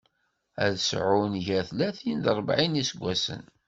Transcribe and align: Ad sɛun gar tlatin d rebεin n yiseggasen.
Ad 0.65 0.75
sɛun 0.87 1.33
gar 1.45 1.63
tlatin 1.69 2.17
d 2.25 2.27
rebεin 2.37 2.71
n 2.73 2.77
yiseggasen. 2.79 3.43